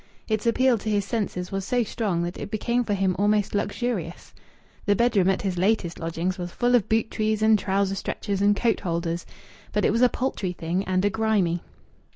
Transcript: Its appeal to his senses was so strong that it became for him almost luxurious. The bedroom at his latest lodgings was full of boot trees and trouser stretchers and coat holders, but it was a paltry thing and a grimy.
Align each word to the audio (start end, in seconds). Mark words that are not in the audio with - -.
Its 0.27 0.47
appeal 0.47 0.79
to 0.79 0.89
his 0.89 1.05
senses 1.05 1.51
was 1.51 1.63
so 1.63 1.83
strong 1.83 2.23
that 2.23 2.39
it 2.39 2.49
became 2.49 2.83
for 2.83 2.95
him 2.95 3.15
almost 3.19 3.53
luxurious. 3.53 4.33
The 4.87 4.95
bedroom 4.95 5.29
at 5.29 5.43
his 5.43 5.59
latest 5.59 5.99
lodgings 5.99 6.39
was 6.39 6.51
full 6.51 6.73
of 6.73 6.89
boot 6.89 7.11
trees 7.11 7.43
and 7.43 7.59
trouser 7.59 7.93
stretchers 7.93 8.41
and 8.41 8.55
coat 8.55 8.79
holders, 8.79 9.27
but 9.71 9.85
it 9.85 9.91
was 9.91 10.01
a 10.01 10.09
paltry 10.09 10.53
thing 10.53 10.83
and 10.85 11.05
a 11.05 11.11
grimy. 11.11 11.61